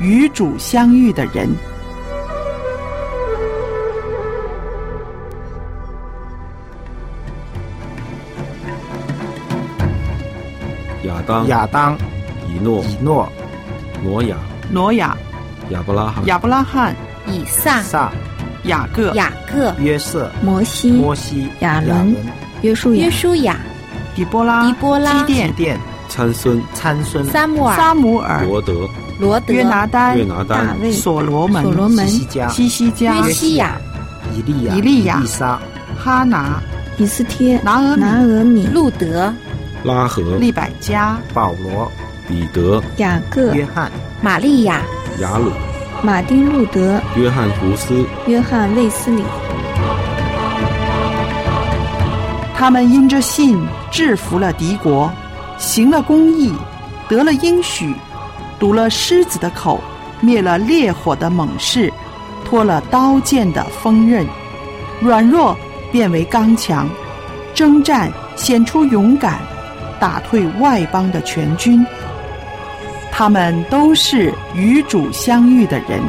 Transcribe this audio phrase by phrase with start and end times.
[0.00, 1.48] 与主相遇的人。
[11.04, 11.96] 亚当、亚当、
[12.48, 13.30] 以诺、以诺、
[14.02, 14.36] 挪亚、
[14.70, 15.16] 挪亚、
[15.70, 16.94] 亚伯拉罕、亚伯拉罕、
[17.26, 18.12] 以撒、撒、
[18.64, 22.14] 雅各、雅各、约瑟、摩西、摩西、亚伦、
[22.62, 23.56] 约书亚、约书亚、
[24.14, 28.88] 底波拉、狄波拉、基甸、殿、参孙、参孙、撒母耳、撒母耳、罗德、
[29.18, 33.80] 罗德、约拿丹、约拿单大卫、所罗门、所罗门、西加、西西加、约西亚、
[34.34, 35.58] 以利亚、以利亚以撒、
[35.96, 36.60] 哈拿、
[36.98, 39.32] 以斯帖、拿俄米、拿俄米、路德、
[39.84, 41.90] 拉合、利百加、保罗、
[42.28, 44.82] 彼得、雅各、约翰、玛利亚、
[45.18, 45.50] 雅鲁、
[46.02, 49.22] 马丁路德、约翰胡斯、约翰卫斯理。
[52.54, 53.58] 他们因着信
[53.90, 55.10] 制服了敌国，
[55.58, 56.52] 行了公义，
[57.08, 57.94] 得了应许，
[58.58, 59.80] 堵了狮子的口，
[60.20, 61.92] 灭了烈火的猛士，
[62.44, 64.26] 脱了刀剑的锋刃，
[65.00, 65.56] 软弱
[65.92, 66.88] 变为刚强，
[67.54, 69.38] 征战显出勇敢，
[70.00, 71.84] 打退外邦的全军。
[73.12, 76.00] 他们都是与主相遇的人，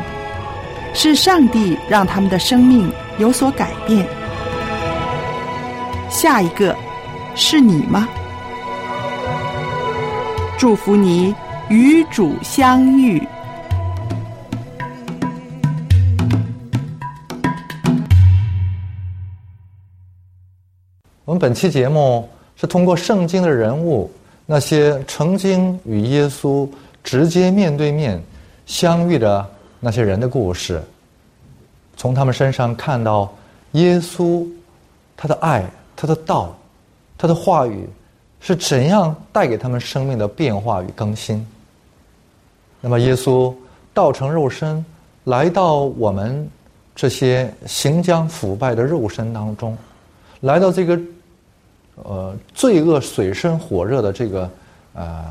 [0.93, 4.05] 是上帝让他们的生命有所改变。
[6.09, 6.75] 下一个
[7.35, 8.07] 是你吗？
[10.57, 11.33] 祝福你
[11.69, 13.21] 与主相遇。
[21.25, 24.09] 我们本期节目是通过圣经的人物，
[24.45, 26.65] 那些曾经与耶稣
[27.03, 28.17] 直接面对面
[28.65, 29.45] 相遇的
[29.81, 30.81] 那些人的故事，
[31.97, 33.29] 从他们身上看到
[33.73, 34.47] 耶稣
[35.17, 35.65] 他的爱、
[35.97, 36.57] 他的道、
[37.17, 37.85] 他的话语
[38.39, 41.45] 是怎样带给他们生命的变化与更新。
[42.79, 43.53] 那么，耶稣
[43.93, 44.85] 道成肉身，
[45.23, 46.47] 来到我们
[46.95, 49.77] 这些行将腐败的肉身当中，
[50.41, 50.99] 来到这个
[51.95, 54.49] 呃罪恶水深火热的这个
[54.93, 55.25] 呃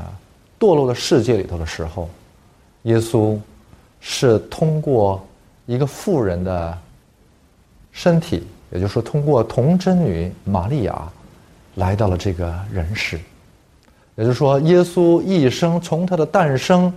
[0.59, 2.09] 堕落的世界里头的时候，
[2.83, 3.37] 耶稣
[4.01, 5.25] 是通过
[5.65, 6.77] 一个妇人的
[7.91, 11.01] 身体，也就是说，通过童贞女玛利亚
[11.75, 13.17] 来到了这个人世。
[14.15, 16.91] 也就是说，耶稣一生从他的诞生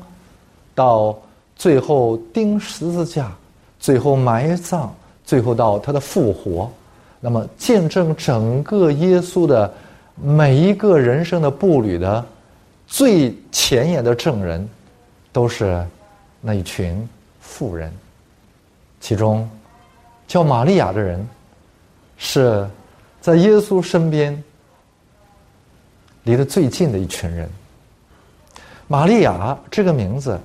[0.74, 1.16] 到
[1.56, 3.32] 最后钉十字架，
[3.78, 4.88] 最后埋葬，
[5.24, 6.70] 最后到他的复活，
[7.20, 9.72] 那么见证整个耶稣的
[10.14, 12.24] 每一个人生的步履的
[12.86, 14.68] 最前沿的证人，
[15.32, 15.84] 都是
[16.40, 17.08] 那一群
[17.40, 17.92] 妇人。
[19.00, 19.48] 其中
[20.26, 21.26] 叫玛利亚的人，
[22.16, 22.68] 是
[23.20, 24.42] 在耶稣身边
[26.22, 27.48] 离得最近的一群人。
[28.86, 30.38] 玛利亚这个名字，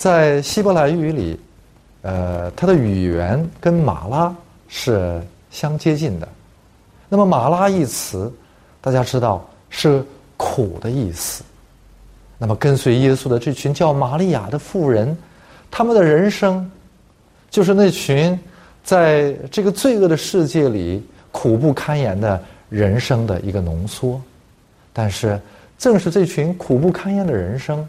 [0.00, 1.38] 在希伯来语里，
[2.00, 4.34] 呃，它的语言跟马拉
[4.66, 6.26] 是相接近的。
[7.06, 8.32] 那么“马拉”一词，
[8.80, 10.02] 大家知道是
[10.38, 11.44] 苦的意思。
[12.38, 15.14] 那么跟随耶稣的这群叫玛利亚的妇人，
[15.70, 16.70] 他们的人生，
[17.50, 18.40] 就是那群
[18.82, 24.18] 在这个罪恶的世界里苦不堪言的人生的一个浓缩。
[24.94, 25.38] 但是，
[25.76, 27.86] 正是这群苦不堪言的人生，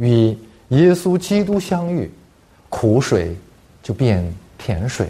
[0.00, 0.36] 与
[0.68, 2.10] 耶稣基督相遇，
[2.70, 3.36] 苦水
[3.82, 4.24] 就变
[4.56, 5.08] 甜水。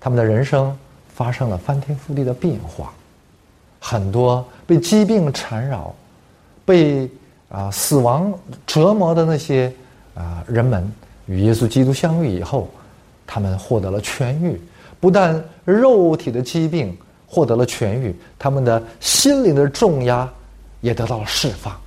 [0.00, 0.76] 他们的人生
[1.14, 2.92] 发生了翻天覆地的变化，
[3.78, 5.94] 很多被疾病缠绕、
[6.64, 7.10] 被
[7.50, 8.32] 啊死亡
[8.66, 9.72] 折磨的那些
[10.14, 10.90] 啊人们，
[11.26, 12.70] 与耶稣基督相遇以后，
[13.26, 14.58] 他们获得了痊愈。
[15.00, 16.96] 不但肉体的疾病
[17.26, 20.26] 获得了痊愈，他们的心灵的重压
[20.80, 21.78] 也得到了释放。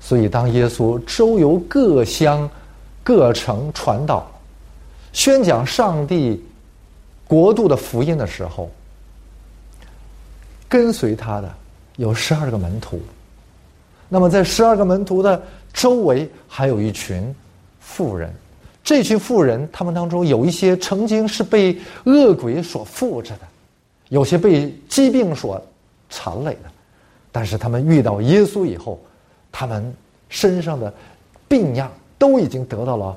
[0.00, 2.48] 所以，当耶稣周游各乡、
[3.04, 4.28] 各城传道、
[5.12, 6.42] 宣讲上帝
[7.28, 8.70] 国度的福音的时候，
[10.68, 11.54] 跟随他的
[11.96, 13.00] 有十二个门徒。
[14.08, 15.40] 那么，在十二个门徒的
[15.72, 17.32] 周围，还有一群
[17.78, 18.32] 富人。
[18.82, 23.40] 这群富人，他们当中有一些曾经是被恶鬼所附着的，
[24.08, 25.62] 有些被疾病所
[26.08, 26.70] 缠累的，
[27.30, 28.98] 但是他们遇到耶稣以后，
[29.50, 29.94] 他们
[30.28, 30.92] 身上的
[31.48, 33.16] 病样都已经得到了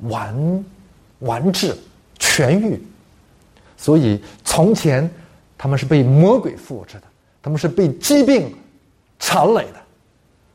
[0.00, 0.64] 完
[1.20, 1.76] 完治、
[2.18, 2.80] 痊愈。
[3.76, 5.08] 所以从前
[5.56, 7.06] 他们是被魔鬼附着的，
[7.42, 8.54] 他们是被疾病
[9.18, 9.80] 缠累的，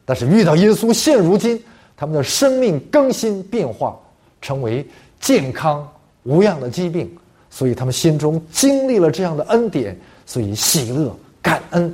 [0.05, 1.61] 但是遇到耶稣，现如今
[1.95, 3.97] 他们的生命更新变化。
[4.41, 4.87] 成为
[5.19, 5.85] 健康
[6.23, 7.13] 无恙的疾病，
[7.49, 11.93] 所以他们心中经历了这样的恩典，所以喜乐感恩，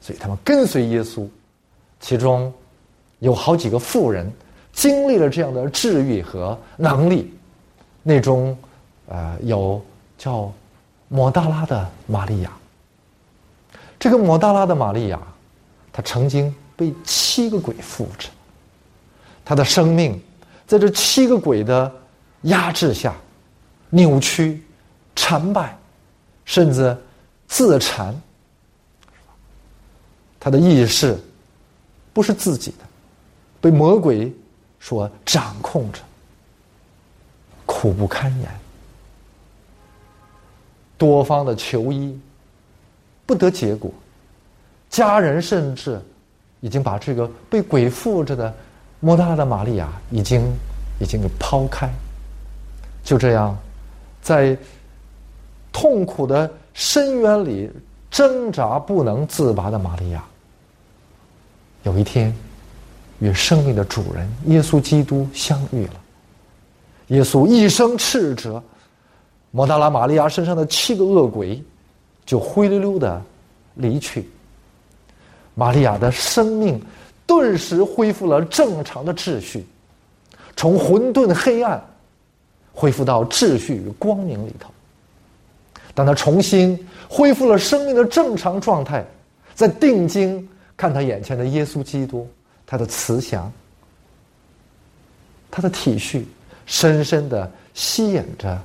[0.00, 1.28] 所以他们跟随耶稣。
[2.00, 2.50] 其中
[3.22, 4.30] 有好几个富人
[4.72, 7.32] 经历了这样的治愈和能力，
[8.02, 8.56] 那中，
[9.06, 9.80] 呃，有
[10.18, 10.52] 叫
[11.06, 12.50] 抹大拉的玛利亚。
[13.96, 15.20] 这个抹大拉的玛利亚，
[15.92, 18.28] 她曾经被七个鬼附着，
[19.44, 20.20] 她的生命
[20.66, 21.90] 在这七个鬼的
[22.42, 23.14] 压制下
[23.88, 24.60] 扭曲、
[25.14, 25.78] 残败，
[26.44, 26.96] 甚至
[27.46, 28.20] 自残。
[30.40, 31.16] 她的意识
[32.12, 32.78] 不是自己的，
[33.62, 34.30] 被魔鬼
[34.78, 36.00] 所掌控着，
[37.64, 38.50] 苦不堪言，
[40.98, 42.20] 多方的求医。
[43.24, 43.90] 不得结果，
[44.90, 45.98] 家人甚至
[46.60, 48.52] 已经把这个被鬼附着的
[49.00, 50.42] 莫大的玛利亚已经
[51.00, 51.88] 已经给抛开。
[53.04, 53.56] 就这样，
[54.20, 54.58] 在
[55.72, 57.70] 痛苦的深渊里
[58.10, 60.22] 挣扎不能自拔的玛利亚，
[61.84, 62.34] 有一天
[63.22, 65.94] 与生命的主人耶稣基督相遇了。
[67.08, 68.62] 耶稣一声斥责，
[69.50, 71.62] 莫大拉玛利亚身上的七个恶鬼。
[72.24, 73.20] 就灰溜溜的
[73.74, 74.28] 离去。
[75.56, 76.80] 玛利亚的生命
[77.26, 79.66] 顿时恢复了正常的秩序，
[80.56, 81.84] 从混沌黑暗
[82.72, 84.70] 恢复到秩序与光明里头。
[85.94, 86.78] 当他重新
[87.08, 89.04] 恢复了生命的正常状态，
[89.52, 92.24] 在定睛看他眼前的耶稣基督，
[92.66, 93.52] 他的慈祥，
[95.50, 96.24] 他的体恤，
[96.66, 98.60] 深深的吸引着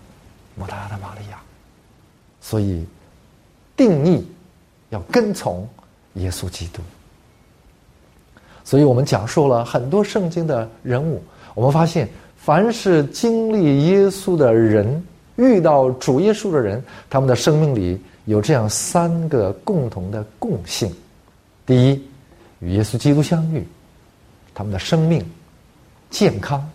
[0.55, 1.41] 莫大拉的玛利亚，
[2.41, 2.85] 所以。
[3.77, 4.25] 定义
[4.89, 5.69] 要跟从
[6.15, 6.81] 耶稣基督，
[8.63, 11.21] 所以我们讲述了很多圣经的人物。
[11.53, 15.05] 我们发现，凡是经历耶稣的人，
[15.35, 20.91] 遇到主耶稣的人，他们的生命里有这样三个共同的共性：
[21.63, 22.03] 第一，
[22.57, 23.63] 与耶稣基督相遇，
[24.57, 25.24] 他们的生命
[26.09, 26.68] 健康、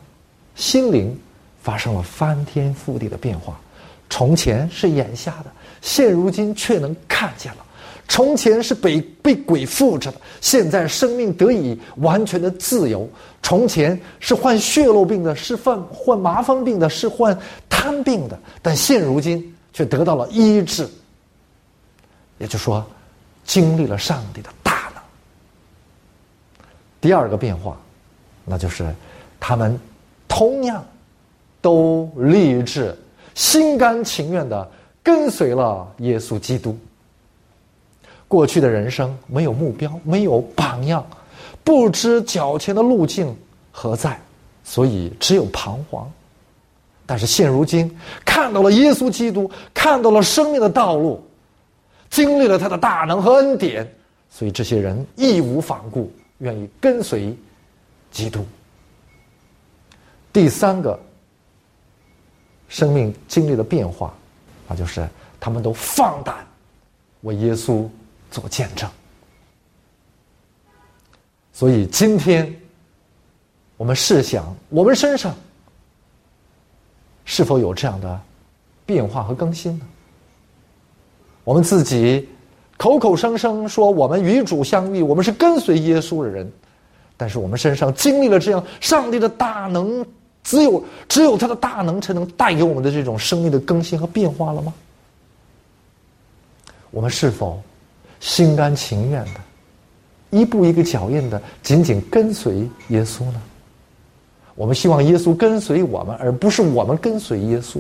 [0.55, 1.19] 心灵
[1.61, 3.61] 发生了翻天覆地的变化。
[4.09, 5.47] 从前是眼瞎的。
[5.81, 7.67] 现如今却能看见了，
[8.07, 13.11] 从前是被被鬼附着的，现在生命得以完全的自由。
[13.43, 17.37] 从前是患血肉病的，是患患麻风病的，是患
[17.69, 20.89] 瘫病的，但现如今却得到了医治。
[22.39, 22.87] 也就是说，
[23.45, 24.49] 经历了上帝的。
[27.03, 27.77] 第二个变化，
[28.47, 28.91] 那就是
[29.39, 29.79] 他们
[30.27, 30.83] 同样
[31.61, 32.97] 都立志、
[33.35, 34.67] 心甘情愿的。
[35.05, 36.79] 跟随了耶稣基督，
[38.29, 41.05] 过去的人生没有目标，没有榜样，
[41.65, 43.37] 不知脚前的路径
[43.73, 44.17] 何在，
[44.63, 46.09] 所以只有彷徨。
[47.05, 51.21] 但是现如今看到了耶稣基督，看到了生命的道路，
[52.09, 53.85] 经历了他的大能和恩典，
[54.31, 56.13] 所以这些人义无反顾，
[56.43, 57.35] 愿意跟随
[58.11, 58.45] 基督。
[60.33, 60.99] 第三个，
[62.69, 64.13] 生命经历的变化。
[64.69, 65.07] 那就是
[65.39, 66.47] 他们都放胆
[67.23, 67.87] 为耶稣
[68.31, 68.91] 做见证，
[71.53, 72.55] 所以今天
[73.77, 75.35] 我们试想，我们身上
[77.25, 78.21] 是否有这样的
[78.87, 79.87] 变化和更新呢？
[81.45, 82.27] 我们自己
[82.83, 86.51] 口口声声说我们与主相遇，我们是跟随耶稣的人，
[87.17, 90.05] 但是我们身上经历了这样上帝的大能。
[90.43, 94.75] 只有只有他的大能才能带给我们的这种生命的更新和变化了吗？
[96.91, 97.63] 我们是否
[98.19, 99.41] 心甘情愿的，
[100.31, 103.41] 一步一个脚印的紧紧跟随耶稣呢？
[104.57, 107.79] 我们希望耶稣跟随我们，而不是我们跟随耶稣。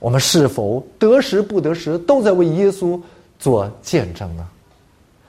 [0.00, 3.00] 我们是否得时不得时都在为耶稣
[3.38, 4.46] 做见证呢？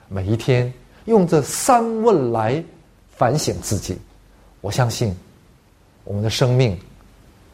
[0.08, 0.72] 每一天
[1.06, 2.62] 用这三问来
[3.10, 3.96] 反省自己。
[4.60, 5.14] 我相信，
[6.04, 6.78] 我们的生命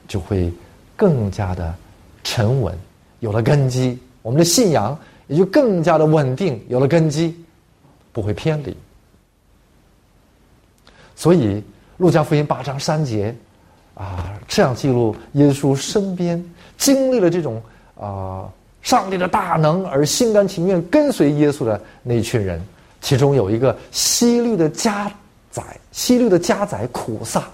[0.08, 0.52] 就会
[0.96, 1.74] 更加的
[2.22, 2.76] 沉稳，
[3.20, 7.36] 有了根基；我们的信仰也就更加的稳定，有了根基，
[8.12, 8.76] 不会偏离。
[11.16, 11.56] 所以，
[11.96, 13.34] 《路加福音》八章三节
[13.94, 16.42] 啊，这样记录耶稣身边
[16.76, 17.62] 经历了这种
[17.98, 18.48] 啊
[18.82, 22.60] 上帝的大能而心甘情愿跟随耶稣的那一群人，
[23.00, 25.10] 其中有一个西律的家。
[25.50, 25.62] 宰
[25.92, 27.44] 西律的家宰苦萨，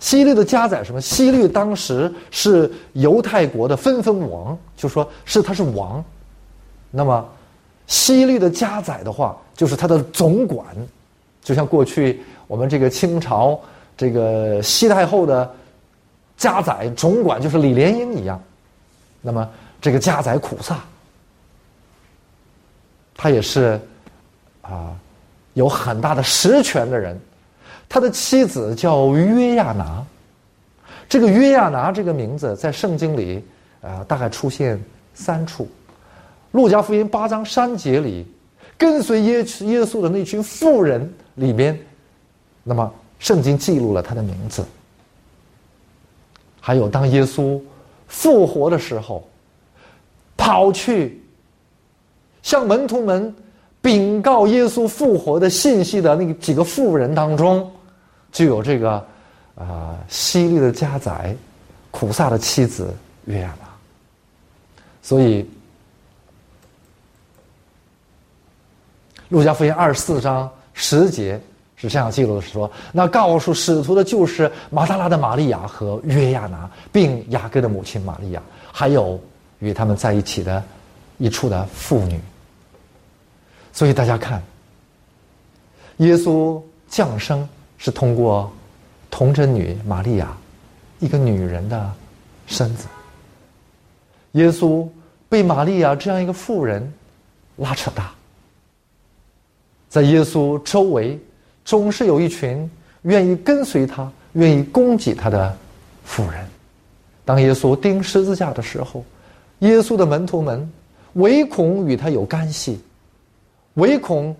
[0.00, 0.98] 西律的家宰什么？
[0.98, 6.02] 西律当时是犹太国的分封王，就说是他是王。
[6.90, 7.28] 那么
[7.86, 10.64] 西律的家宰的话，就是他的总管，
[11.42, 13.60] 就像过去我们这个清朝
[13.94, 15.54] 这个西太后的
[16.38, 18.42] 家宰总管就是李莲英一样。
[19.20, 19.46] 那么
[19.78, 20.78] 这个家宰苦萨，
[23.14, 23.78] 他也是
[24.62, 24.96] 啊。
[25.54, 27.18] 有很大的实权的人，
[27.88, 30.04] 他的妻子叫约亚拿。
[31.08, 33.44] 这个约亚拿这个名字在圣经里
[33.80, 34.80] 啊、大概出现
[35.14, 35.68] 三处。
[36.52, 38.24] 路加福音八章三节里，
[38.76, 41.76] 跟随耶耶稣的那群妇人里边，
[42.62, 44.64] 那么圣经记录了他的名字。
[46.68, 47.58] 还有当耶稣
[48.08, 49.26] 复活的时候，
[50.36, 51.18] 跑去
[52.42, 53.34] 向门徒们
[53.80, 57.72] 禀告耶稣复活的信息的那个几个妇人当中，
[58.30, 59.02] 就有这个
[59.54, 61.34] 啊犀利的家宰
[61.90, 62.94] 苦萨的妻子
[63.24, 63.66] 约亚拿。
[65.00, 65.48] 所以，
[69.30, 71.40] 路加福音二十四章十节
[71.80, 78.42] 是这样记录的：说，那告诉使徒的就是马大拉的玛利亚和约亚拿，并雅各的母亲玛利亚，
[78.72, 79.18] 还有
[79.60, 80.62] 与他们在一起的
[81.18, 82.20] 一处的妇女。
[83.72, 84.42] 所以大家看，
[85.98, 88.52] 耶稣降生是通过
[89.08, 90.36] 童贞女玛利亚，
[90.98, 91.92] 一个女人的
[92.48, 92.88] 身子。
[94.32, 94.86] 耶稣
[95.28, 96.92] 被玛利亚这样一个妇人
[97.56, 98.10] 拉扯大，
[99.88, 101.18] 在耶稣周围
[101.68, 102.68] 总是有一群
[103.02, 105.54] 愿意跟随他、愿意供给他的
[106.02, 106.42] 妇人。
[107.26, 109.04] 当耶稣钉十字架的时候，
[109.58, 110.66] 耶稣的门徒们
[111.12, 112.80] 唯恐与他有干系，
[113.74, 114.34] 唯恐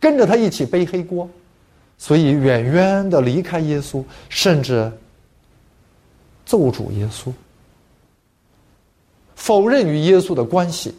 [0.00, 1.30] 跟着他一起背黑锅，
[1.96, 4.90] 所以远远的离开耶稣，甚至
[6.44, 7.30] 咒诅耶稣。
[9.36, 10.92] 否认与耶稣的关系，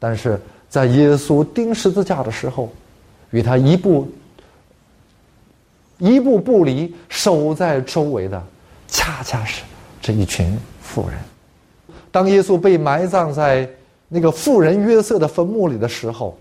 [0.00, 0.36] 但是
[0.68, 2.72] 在耶稣钉十字架的时候，
[3.30, 4.10] 与他一步
[5.98, 8.42] 一步不离，守在周围的，
[8.88, 9.62] 恰恰是
[10.00, 11.18] 这一群妇人。
[12.10, 13.68] 当耶稣被埋葬在
[14.08, 16.36] 那个妇人约瑟的坟墓里的时候，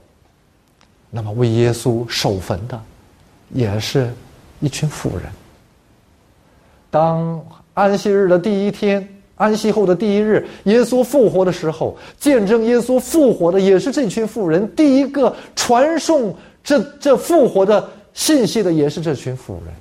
[1.10, 2.80] 那么为耶稣守坟的，
[3.52, 4.12] 也是
[4.60, 5.28] 一群妇人。
[6.90, 7.44] 当
[7.74, 9.08] 安息日的第一天。
[9.36, 14.76] 安息后的第一日，耶稣复活的时候，见证耶稣复活的也是这群妇人。
[14.76, 16.34] 第一个传送
[16.64, 19.74] 这这复活的信息的也是这群妇人。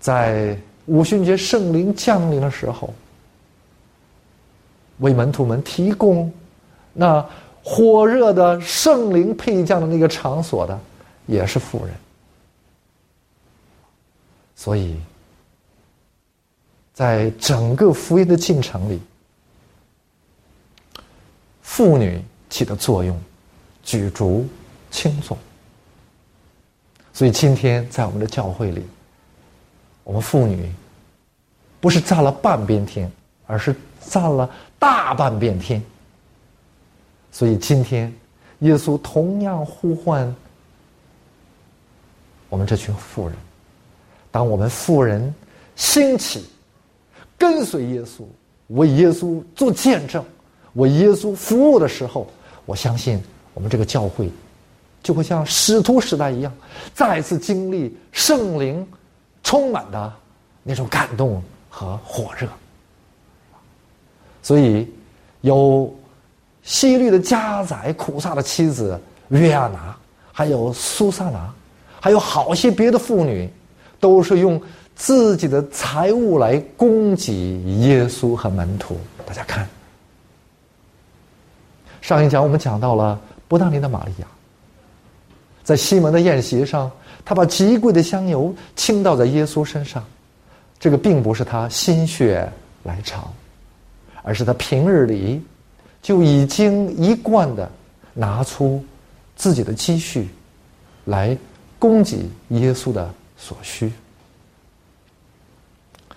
[0.00, 2.92] 在五旬节圣灵降临的时候，
[4.98, 6.32] 为门徒们提供
[6.92, 7.26] 那
[7.62, 10.78] 火热的圣灵配降的那个场所的，
[11.26, 11.94] 也是妇人。
[14.54, 14.96] 所以。
[16.92, 19.00] 在整个福音的进程里，
[21.60, 23.20] 妇女起的作用
[23.84, 24.48] 举足
[24.90, 25.36] 轻重。
[27.12, 28.82] 所以今天在我们的教会里，
[30.02, 30.68] 我们妇女
[31.80, 33.10] 不是占了半边天，
[33.46, 35.82] 而是占了大半边天。
[37.30, 38.12] 所以今天，
[38.60, 40.34] 耶稣同样呼唤
[42.48, 43.36] 我们这群妇人，
[44.30, 45.32] 当我们妇人
[45.76, 46.46] 兴起。
[47.36, 48.22] 跟随耶稣，
[48.68, 50.24] 为耶稣做见证，
[50.74, 52.26] 为耶稣服务的时候，
[52.64, 53.20] 我相信
[53.54, 54.30] 我们这个教会
[55.02, 56.52] 就会像使徒时代一样，
[56.92, 58.86] 再次经历圣灵
[59.42, 60.12] 充满的
[60.62, 62.46] 那种感动和火热。
[64.42, 64.86] 所以，
[65.40, 65.90] 有
[66.62, 69.96] 西律的家宰苦萨的妻子约亚拿，
[70.32, 71.52] 还有苏萨拿，
[72.00, 73.50] 还有好些别的妇女，
[73.98, 74.60] 都是用。
[74.96, 78.96] 自己的财物来供给耶稣和门徒，
[79.26, 79.68] 大家看。
[82.00, 83.20] 上一讲我们讲到了
[83.54, 84.26] 伯大尼的玛利亚，
[85.62, 86.90] 在西门的宴席上，
[87.24, 90.04] 他把极贵的香油倾倒在耶稣身上，
[90.76, 93.32] 这个并不是他心血来潮，
[94.24, 95.40] 而是他平日里
[96.02, 97.70] 就已经一贯的
[98.12, 98.84] 拿出
[99.36, 100.28] 自己的积蓄
[101.04, 101.38] 来
[101.78, 103.92] 供给耶稣的所需。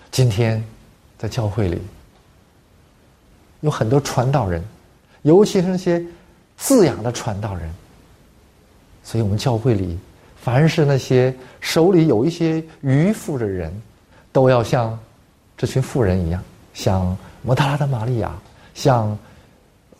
[0.09, 0.63] 今天，
[1.19, 1.79] 在教会里，
[3.59, 4.63] 有很多传道人，
[5.21, 6.03] 尤其是那些
[6.57, 7.73] 滋养的传道人。
[9.03, 9.97] 所以我们教会里，
[10.41, 13.71] 凡是那些手里有一些余富的人，
[14.31, 14.97] 都要像
[15.55, 18.31] 这群富人一样，像摩塔拉的玛利亚，
[18.73, 19.17] 像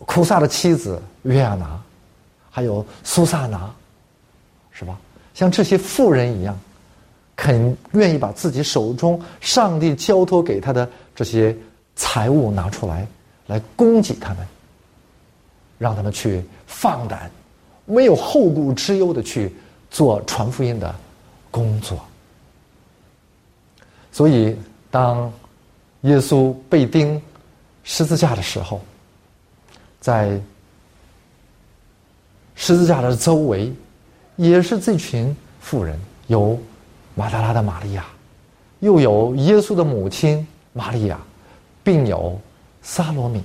[0.00, 1.80] 库萨的妻子约亚拿，
[2.50, 3.70] 还有苏萨拿，
[4.70, 4.98] 是吧？
[5.34, 6.58] 像这些富人一样。
[7.40, 11.56] 肯愿意把自己手中上帝交托给他的这些
[11.94, 13.06] 财物拿出来，
[13.46, 14.38] 来供给他们，
[15.78, 17.30] 让他们去放胆、
[17.86, 19.54] 没有后顾之忧的去
[19.90, 20.94] 做传福音的
[21.50, 22.04] 工作。
[24.10, 24.56] 所以，
[24.90, 25.32] 当
[26.02, 27.20] 耶稣被钉
[27.84, 28.80] 十字架的时候，
[30.00, 30.40] 在
[32.56, 33.72] 十字架的周围，
[34.36, 36.58] 也是这群妇人，有
[37.14, 38.04] 马达拉的玛利亚，
[38.80, 41.18] 又有耶稣的母亲玛利亚，
[41.84, 42.38] 并有
[42.82, 43.42] 撒罗米。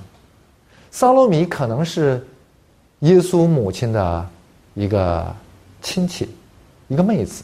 [0.94, 2.24] 撒罗米可能是
[3.00, 4.30] 耶稣母亲的
[4.76, 5.36] 一个
[5.82, 6.30] 亲戚，
[6.88, 7.44] 一个妹子。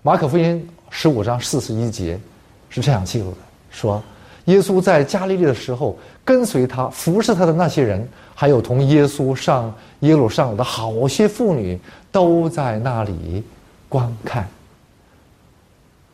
[0.00, 2.18] 马可福音十五章四十一节
[2.70, 4.00] 是这样记录的：说
[4.44, 11.76] 耶稣在加利利的时候，跟随他、服侍他的那些人，还有同耶稣上耶路撒冷的好些妇女，
[12.12, 13.42] 都在那里
[13.88, 14.48] 观看。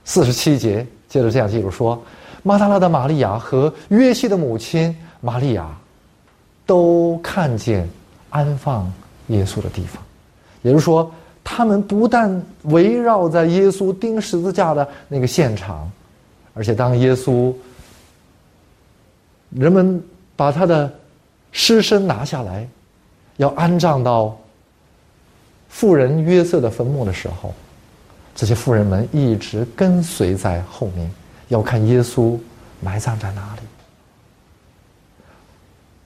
[0.07, 2.03] 四十七节接着这样记录说：
[2.45, 5.67] 马达拉的玛利亚和约西的母亲玛利亚，
[6.65, 7.89] 都看见
[8.31, 8.89] 安放
[9.27, 10.01] 耶稣的地方，
[10.63, 11.11] 也就是说。
[11.47, 15.93] 他们不但围绕在耶稣钉十字架的那个现场，
[16.55, 17.55] 而且当耶稣
[19.51, 20.03] 人们
[20.37, 20.91] 把他的
[21.53, 22.67] 尸身拿下来，
[23.37, 24.35] 要安葬到
[25.69, 27.53] 富人约瑟的坟墓的时候，
[28.35, 31.11] 这些富人们一直跟随在后面，
[31.49, 32.39] 要看耶稣
[32.81, 33.63] 埋葬在哪里。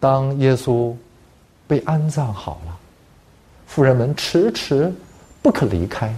[0.01, 0.95] 当耶稣
[1.67, 2.79] 被安葬好了，
[3.67, 4.93] 富人们迟迟。
[5.41, 6.13] 不可离开。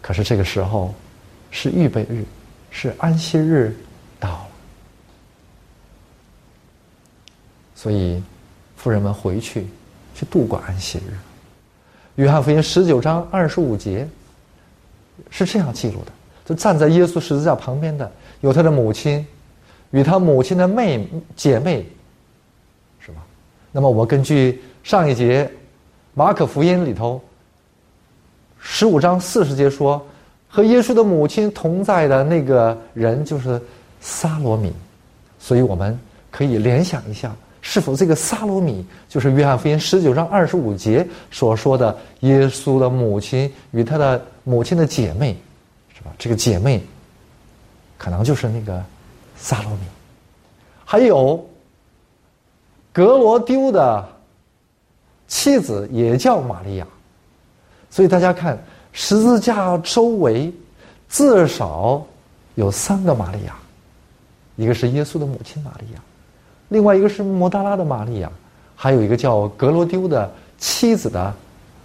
[0.00, 0.94] 可是这个时候，
[1.50, 2.24] 是预备日，
[2.70, 3.76] 是安息日
[4.18, 4.48] 到了，
[7.76, 8.20] 所以
[8.76, 9.66] 富人们回去
[10.14, 11.12] 去度过安息日。
[12.16, 14.08] 约翰福音十九章二十五节
[15.30, 16.12] 是这样记录的：
[16.48, 19.26] 就站在耶稣十字架旁边的有他的母亲
[19.90, 21.86] 与他母亲的妹姐妹，
[22.98, 23.18] 是吧？
[23.70, 25.50] 那么我根据上一节
[26.14, 27.20] 马可福音里头。
[28.58, 30.04] 十五章四十节说，
[30.48, 33.60] 和耶稣的母亲同在的那个人就是
[34.00, 34.72] 撒罗米，
[35.38, 35.96] 所以我们
[36.30, 45.36] 可以联想一下，是否这个撒罗米就是约翰福音十九章二十五节所说的耶稣的母亲与他的母亲的姐妹，
[46.18, 46.82] 这个姐妹
[47.96, 48.82] 可能就是那个
[49.36, 49.80] 撒罗米，
[50.84, 51.44] 还有
[52.92, 54.08] 格罗丢的
[55.26, 56.86] 妻子也叫玛利亚。
[57.90, 58.58] 所以大家看，
[58.92, 60.52] 十字架周围
[61.08, 62.04] 至少
[62.54, 63.56] 有三个玛利亚，
[64.56, 66.00] 一个是耶稣的母亲玛利亚，
[66.68, 68.30] 另外一个是摩达拉的玛利亚，
[68.76, 71.34] 还有一个叫格罗丢的妻子的，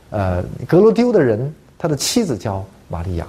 [0.10, 3.26] 呃，格罗丢的人，他的妻子叫玛利亚。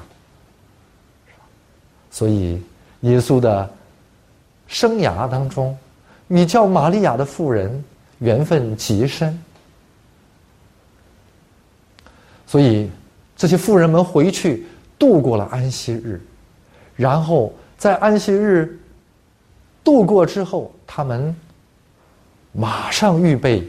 [2.14, 2.62] 所以
[3.00, 3.68] 耶稣的
[4.68, 5.76] 生涯当中，
[6.28, 7.84] 与叫玛利亚的妇人
[8.20, 9.36] 缘分极深。
[12.46, 12.88] 所以，
[13.36, 14.64] 这些妇人们回去
[14.96, 16.20] 度过了安息日，
[16.94, 18.78] 然后在安息日
[19.82, 21.34] 度过之后，他们
[22.52, 23.68] 马上预备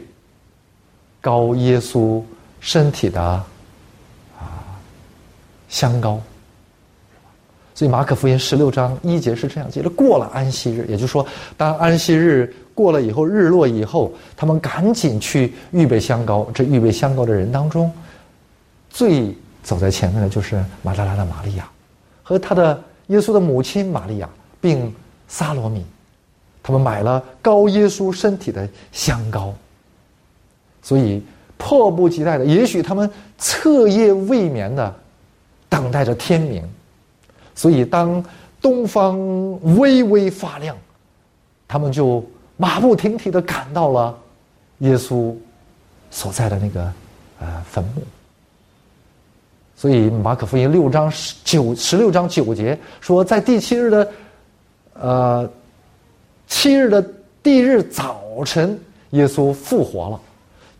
[1.20, 2.22] 膏耶稣
[2.60, 3.44] 身体的啊
[5.68, 6.20] 香膏。
[7.76, 11.24] 所以，马可福音十六章一节是这样记的：过了安息日，也就是说，
[11.58, 16.48] 当安息日过了以后，日落以后，他们赶紧去预备香膏。
[16.54, 17.92] 这预备香膏的人当中。
[18.88, 21.68] 最走在前面的就是马达拉的玛利亚，
[22.22, 24.90] 和他的耶稣的母亲玛利亚，并
[25.28, 25.84] 撒罗米，
[26.62, 29.52] 他们买了高耶稣身体的香膏，
[30.80, 31.22] 所以
[31.58, 34.94] 迫不及待的，也许他们彻夜未眠的
[35.68, 36.66] 等待着天明，
[37.56, 38.24] 所以当
[38.62, 39.18] 东方
[39.76, 40.76] 微微发亮，
[41.66, 42.24] 他们就
[42.56, 44.16] 马不停蹄的赶到了
[44.78, 45.34] 耶稣
[46.10, 46.92] 所在的那个
[47.40, 48.02] 呃坟墓。
[49.74, 54.12] 所以马可福音六章十九十六章九节说，在第七日的，
[54.94, 55.50] 呃，
[56.46, 57.04] 七日的
[57.42, 58.78] 第日早晨，
[59.10, 60.20] 耶稣复活了，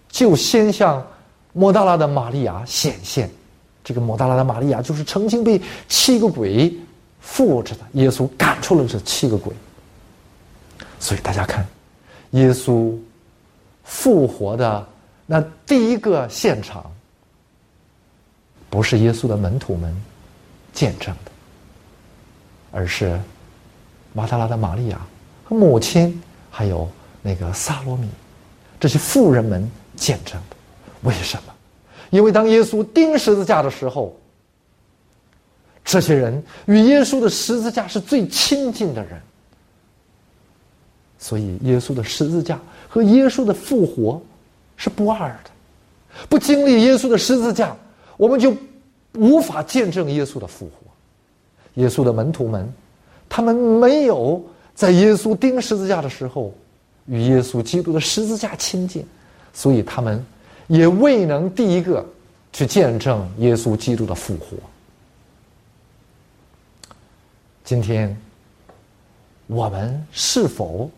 [0.08, 1.04] 就先向
[1.52, 3.30] 莫大拉的玛利亚显现。
[3.86, 6.76] 这个摩大拉的玛利亚就是曾经被七个鬼
[7.20, 9.54] 附着的，耶稣赶出了这七个鬼。
[10.98, 11.64] 所以大家看，
[12.32, 12.92] 耶稣
[13.84, 14.84] 复活的
[15.24, 16.84] 那第一个现场。
[18.68, 19.96] 不是耶稣的门徒们
[20.72, 21.30] 见证的，
[22.72, 23.18] 而是
[24.12, 25.00] 马达拉的玛利亚
[25.44, 26.20] 和母亲，
[26.50, 26.90] 还有
[27.22, 28.08] 那个萨罗米
[28.80, 30.56] 这些妇人们见证的。
[31.02, 31.55] 为什么？
[32.16, 34.16] 因为当耶稣钉十字架的时候，
[35.84, 39.20] 这些人与耶稣的十字架是最亲近的人，
[41.18, 44.20] 所以耶稣的十字架和耶稣的复活
[44.76, 45.50] 是不二的。
[46.28, 47.76] 不经历耶稣的十字架。
[48.16, 48.56] 我们就
[49.12, 50.72] 无法见证耶稣的复活。
[51.74, 52.66] 耶稣的门徒们，
[53.28, 54.42] 他们没有
[54.74, 56.54] 在耶稣钉十字架的时候
[57.04, 59.04] 与耶稣基督的十字架亲近，
[59.52, 60.24] 所以他们
[60.68, 62.04] 也未能第一个
[62.52, 64.56] 去见证耶稣基督的复活。
[67.64, 68.16] 今天，
[69.46, 70.90] 我们是否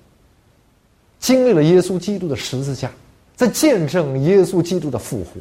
[1.19, 2.91] 经历了耶稣基督的十字架，
[3.35, 5.41] 在见证耶稣基督的复活？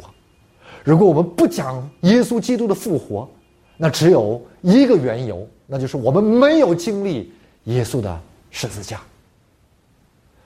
[0.83, 3.29] 如果我们不讲耶稣基督的复活，
[3.75, 7.31] 那只有一个缘由，那就是我们没有经历
[7.65, 9.01] 耶稣的十字架。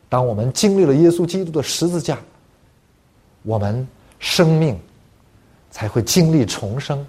[0.09, 2.19] 当我们经历了耶稣基督的十字架，
[3.43, 3.87] 我们
[4.19, 4.79] 生命
[5.71, 7.05] 才会经历重生，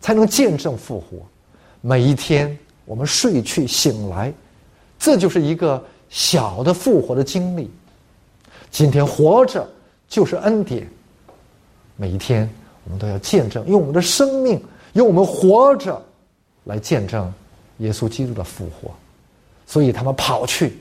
[0.00, 1.18] 才能见证复活。
[1.80, 4.32] 每一天我们睡去醒来，
[4.98, 7.70] 这就是一个小的复活的经历。
[8.70, 9.68] 今天活着
[10.08, 10.88] 就是恩典。
[11.96, 12.48] 每一天
[12.84, 14.62] 我们都要见证，用我们的生命，
[14.94, 16.00] 用我们活着
[16.64, 17.30] 来见证
[17.78, 18.90] 耶稣基督的复活。
[19.66, 20.78] 所以他们跑去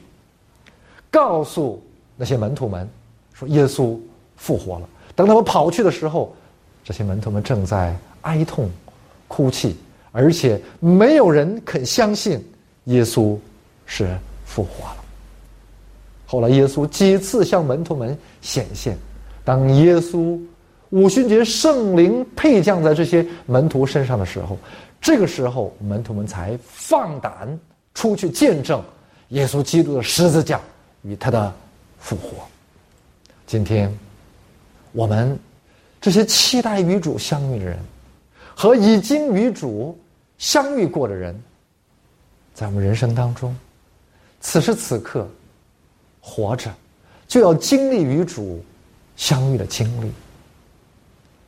[1.11, 1.83] 告诉
[2.15, 2.89] 那些门徒们
[3.33, 3.99] 说：“耶稣。”
[4.43, 4.89] 复活了。
[5.15, 6.35] 等他们跑去的时候，
[6.83, 8.69] 这些门徒们正在哀痛、
[9.29, 9.77] 哭泣，
[10.11, 12.45] 而且没有人肯相信
[12.85, 13.37] 耶稣
[13.85, 14.97] 是复活了。
[16.25, 18.97] 后来，耶稣几次向门徒们显现。
[19.45, 20.37] 当耶稣
[20.89, 24.57] 五旬节圣灵配降在这些门徒身上的时候，
[24.99, 27.57] 这个时候门徒们才放胆
[27.93, 28.83] 出去见证
[29.29, 30.59] 耶稣基督的十字架
[31.03, 31.53] 与他的
[31.97, 32.45] 复活。
[33.47, 33.89] 今天。
[34.93, 35.37] 我们
[35.99, 37.77] 这些期待与主相遇的人，
[38.55, 39.97] 和已经与主
[40.37, 41.35] 相遇过的人，
[42.53, 43.55] 在我们人生当中，
[44.39, 45.27] 此时此刻
[46.21, 46.71] 活着，
[47.27, 48.63] 就要经历与主
[49.15, 50.11] 相遇的经历。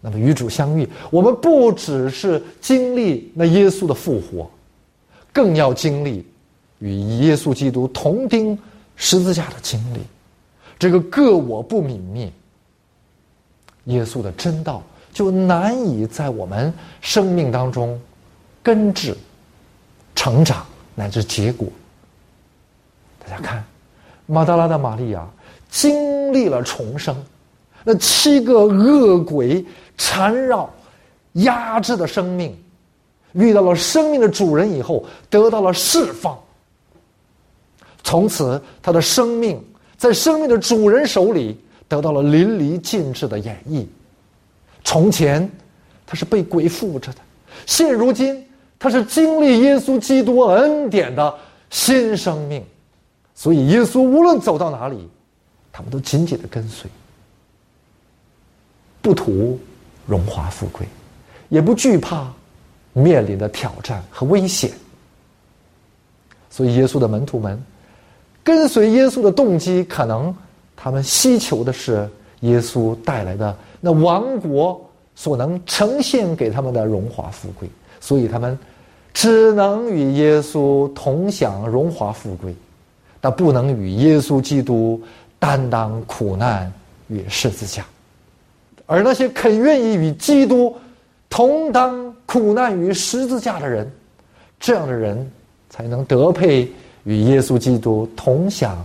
[0.02, 4.50] 那么与主相遇，我们不只是经历那耶稣的复活，
[5.32, 6.26] 更要经历
[6.80, 8.58] 与耶稣基督同钉
[8.96, 10.00] 十字架的经历。
[10.80, 12.32] 这个个我不泯灭。
[13.86, 18.00] 耶稣的真道就难以在我们生命当中
[18.62, 19.15] 根治、
[20.15, 21.67] 成长乃至结果。
[23.19, 23.63] 大家看，
[24.26, 25.28] 马达拉的玛利亚
[25.69, 27.15] 经历了重生，
[27.84, 29.63] 那七个恶鬼
[29.98, 30.69] 缠绕、
[31.34, 32.58] 压制的生命，
[33.34, 36.38] 遇到了生命的主人以后，得到了释放。
[38.04, 39.63] 从此，他的生命
[39.98, 41.58] 在生命的主人手里。
[41.88, 43.86] 得到了淋漓尽致的演绎。
[44.84, 45.50] 从前，
[46.06, 47.19] 他是被鬼附着的；
[47.65, 48.45] 现如今，
[48.78, 51.34] 他是经历耶稣基督恩典的
[51.69, 52.63] 新生命。
[53.34, 55.10] 所以，耶稣无论走到哪里，
[55.71, 56.89] 他们都紧紧的跟随，
[59.02, 59.60] 不图
[60.06, 60.88] 荣华富贵，
[61.50, 62.32] 也不惧怕
[62.93, 64.71] 面临的挑战和危险。
[66.50, 67.62] 所以，耶稣的门徒们
[68.43, 70.36] 跟随耶稣的动机可能。
[70.76, 72.08] 他们希求的是
[72.42, 74.80] 耶稣带来的那王国
[75.16, 77.70] 所能呈现给他们的荣华富贵，
[78.02, 78.58] 所以他们
[79.14, 82.54] 只能与耶稣同享荣华富贵，
[83.22, 85.02] 但不能与耶稣基督
[85.40, 86.72] 担当苦难
[87.08, 87.86] 与十字架。
[88.86, 90.76] 而那些肯愿意与基督
[91.30, 93.90] 同当苦难与十字架的人，
[94.60, 95.32] 这样的人
[95.70, 96.70] 才能得配
[97.06, 98.78] 与耶稣基督同享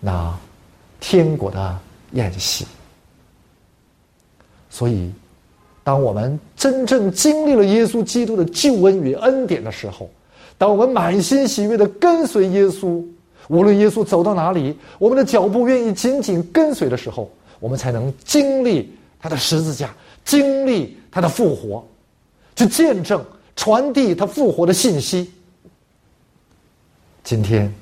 [0.00, 0.36] 那。
[1.00, 1.78] 天国的
[2.12, 2.66] 宴席，
[4.68, 5.10] 所以，
[5.82, 10.08] 当我们真正经历了耶稣基督的救恩与恩典的时候，
[10.58, 13.02] 当我们满心喜悦的跟随耶稣，
[13.48, 19.92] 无论耶稣走到哪里，我们的脚步愿意紧紧跟随的时候，我们才能经历他的十字架，
[20.24, 21.84] 经历他的复活，
[22.54, 23.24] 去见证、
[23.56, 25.32] 传递他复活的信息。
[27.24, 27.72] 今天，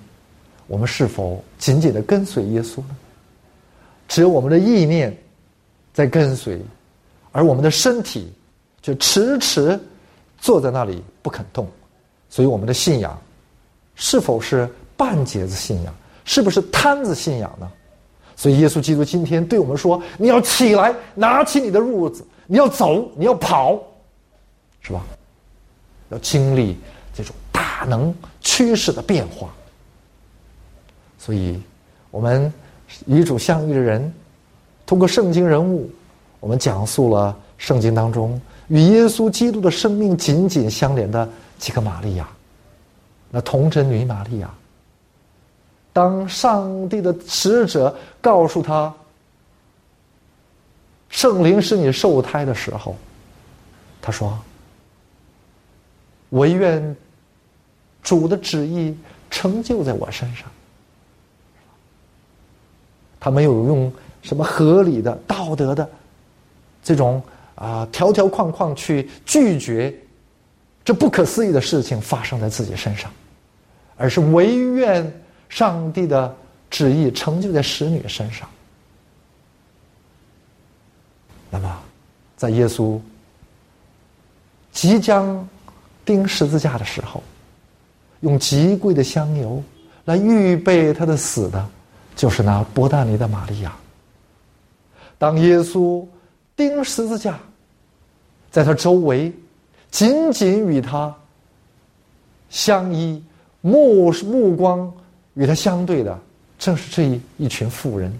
[0.67, 2.97] 我们是否紧紧的跟随耶稣呢？
[4.09, 5.14] 只有我们的意念
[5.92, 6.59] 在跟随，
[7.31, 8.33] 而我们的身体
[8.81, 9.79] 就迟迟
[10.38, 11.68] 坐在那里不肯动。
[12.31, 13.16] 所以，我们的信仰
[13.94, 15.94] 是否是半截子信仰？
[16.25, 17.71] 是不是摊子信仰呢？
[18.35, 23.79] 所以，耶稣基督今天对我们说：“你要起来，拿起你的褥子，你要走，你要跑，
[24.81, 25.05] 是吧？
[26.09, 26.77] 要经历
[27.14, 29.53] 这种大能趋势的变化。”
[31.18, 31.61] 所以，
[32.11, 32.51] 我们。
[33.07, 34.12] 与主相遇的人，
[34.87, 35.90] 通过圣经人物，
[36.40, 42.29] 我们讲述了圣经当中与耶稣基督的生命紧紧相连的几个玛利亚。
[43.31, 44.51] 那童贞女玛利亚，
[45.92, 48.92] 当上帝的使者告诉他
[51.11, 52.96] 圣灵使你受胎的时候，
[54.01, 54.38] 他说
[56.31, 56.96] ：“唯愿
[58.03, 58.96] 主的旨意
[59.31, 60.48] 成就在我身上。”
[63.21, 65.89] 他没有用什么合理的、道德的
[66.83, 67.23] 这种
[67.55, 69.95] 啊条条框框去拒绝
[70.85, 73.11] 这不可思议的事情发生在自己身上，
[73.97, 75.13] 而是唯愿
[75.49, 76.35] 上帝的
[76.71, 78.49] 旨意成就在使女身上。
[81.51, 81.79] 那么，
[82.37, 83.01] 在耶稣
[84.71, 85.49] 即将
[86.05, 87.23] 钉十字架的时候，
[88.21, 89.63] 用极贵的香油
[90.05, 91.69] 来预备他的死的，
[92.19, 93.75] 就是那伯大尼的玛利亚。
[95.17, 96.05] 当耶稣
[96.57, 97.39] 钉十字架，
[98.51, 99.33] 在他周围
[99.91, 101.15] 紧紧与他
[102.51, 103.23] 相依、
[103.61, 104.93] 目目光
[105.35, 106.19] 与他相对的，
[106.59, 108.13] 正是这一一群妇人，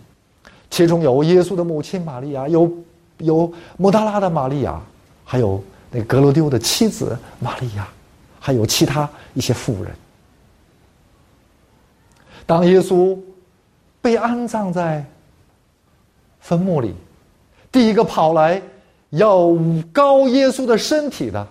[0.71, 2.73] 其中有耶稣的母亲玛利亚，有。
[3.19, 4.81] 有摩达拉的玛利亚，
[5.25, 7.89] 还有那格罗丢的妻子玛利亚，
[8.39, 9.93] 还有其他一些妇人。
[12.47, 13.19] 当耶稣
[14.01, 15.05] 被安葬在
[16.41, 16.95] 坟墓里，
[17.71, 18.63] 第一个跑来
[19.11, 19.57] 要
[19.93, 21.47] 高耶稣的身体的，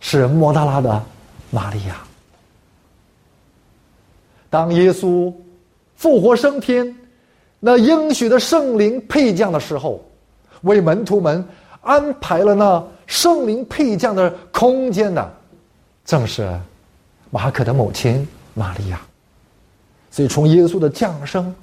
[0.00, 1.02] 是莫达拉的
[1.50, 1.96] 玛利亚。
[4.48, 5.32] 当耶稣
[5.96, 6.94] 复活升天，
[7.60, 10.02] 那应许的圣灵配降的时候。
[10.62, 11.46] 为门徒们
[11.82, 15.34] 安排了那圣灵配降的空间的，
[16.04, 16.58] 正是
[17.30, 19.00] 马可的母亲玛利亚。
[20.16, 21.54] 所以，从耶稣的降生，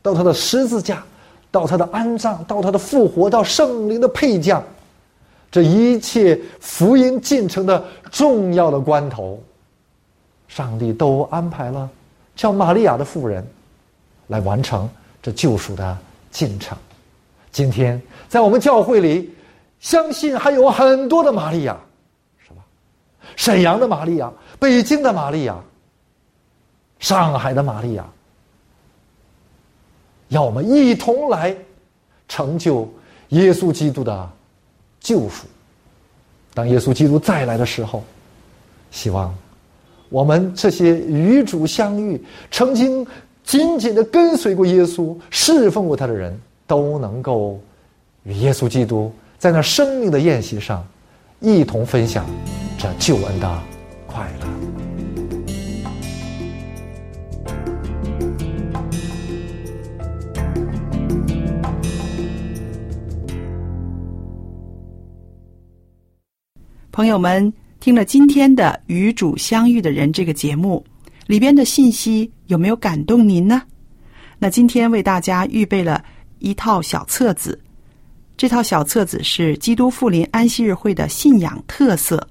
[0.00, 1.04] 到他的十字架，
[1.50, 4.64] 到他的安葬，到他的复活，到圣灵的配降，
[5.50, 9.38] 这一切福音进程的重要的关头，
[10.48, 11.86] 上帝都安排了
[12.34, 13.46] 叫玛利亚的妇人
[14.28, 14.88] 来完成
[15.22, 15.98] 这救赎的
[16.30, 16.78] 进程。
[17.52, 19.30] 今天在我们教会里，
[19.80, 21.76] 相信还有很多的玛利亚，
[22.42, 22.64] 是吧？
[23.36, 25.54] 沈阳的玛利亚，北京的玛利亚，
[26.98, 28.06] 上海的玛利亚，
[30.28, 31.56] 要我们一同来
[32.28, 32.88] 成就
[33.28, 34.30] 耶稣基督的
[35.00, 35.46] 救赎。
[36.54, 38.02] 当耶稣基督再来的时候，
[38.90, 39.34] 希望
[40.08, 43.06] 我们这些与主相遇、曾经
[43.44, 46.38] 紧紧的跟随过耶稣、侍奉过他的人。
[46.68, 47.60] 都能够
[48.24, 50.84] 与耶稣基督在那生命的宴席上
[51.38, 52.26] 一同分享
[52.76, 53.62] 这救恩的
[54.08, 54.55] 快乐。
[66.96, 70.82] 朋友们，听了今天的《与主相遇的人》这个节目
[71.26, 73.60] 里边的信息，有没有感动您呢？
[74.38, 76.02] 那今天为大家预备了。
[76.38, 77.60] 一套小册子，
[78.34, 82.26] 这套小册子是基督复临安息日会的信仰特色。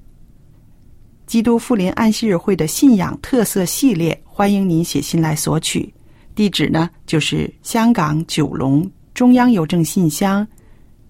[1.28, 5.94] 基督复临安息日会的信仰特色系列，欢迎您写信来索取。
[6.34, 10.48] 地址呢，就是香港九龙中央邮政信箱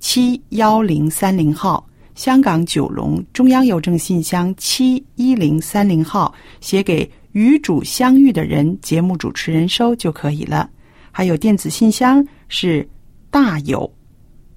[0.01, 10.69] 七幺零三零号，香港九龙中央邮政信箱七一零三零号，写给与主相遇的人，节目主持人收就可以了。
[11.11, 12.25] 还有电子信箱。
[12.47, 12.87] 是
[13.31, 13.91] 大有，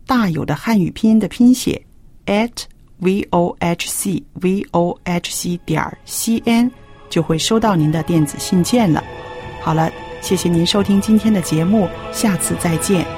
[0.07, 1.81] 大有的汉语拼音的拼写
[2.27, 2.53] ，at
[2.99, 6.71] v o h c v o h c 点 c n
[7.09, 9.03] 就会收到您的电子信件了。
[9.62, 9.90] 好了，
[10.21, 13.17] 谢谢您收听今天的节目，下次再见。